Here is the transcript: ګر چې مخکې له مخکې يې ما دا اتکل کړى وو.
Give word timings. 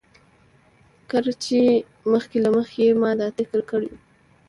ګر 1.11 1.25
چې 1.43 1.59
مخکې 2.11 2.37
له 2.45 2.49
مخکې 2.55 2.81
يې 2.87 2.93
ما 3.01 3.11
دا 3.19 3.25
اتکل 3.29 3.61
کړى 3.69 3.87
وو. 3.91 3.99